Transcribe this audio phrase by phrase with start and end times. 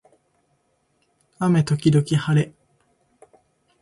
[1.37, 2.55] 雨時々はれ